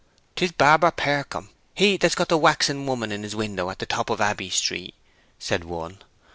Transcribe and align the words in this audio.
"'Tis 0.35 0.51
Barber 0.51 0.89
Percombe—he 0.89 1.95
that's 1.97 2.15
got 2.15 2.27
the 2.27 2.35
waxen 2.35 2.87
woman 2.87 3.11
in 3.11 3.21
his 3.21 3.35
window 3.35 3.69
at 3.69 3.77
the 3.77 3.85
top 3.85 4.09
of 4.09 4.19
Abbey 4.19 4.49
Street," 4.49 4.95
said 5.37 5.63
one. 5.63 5.99